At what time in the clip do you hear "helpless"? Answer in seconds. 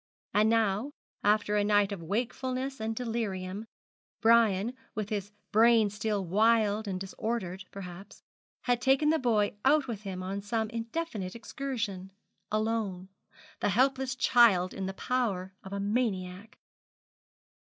13.69-14.15